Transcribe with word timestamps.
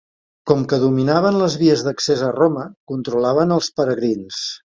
Com 0.51 0.61
que 0.69 0.77
dominaven 0.83 1.37
les 1.41 1.57
vies 1.63 1.83
d'accés 1.89 2.25
a 2.29 2.31
Roma 2.39 2.65
controlaven 2.93 3.55
als 3.59 3.71
peregrins. 3.79 4.43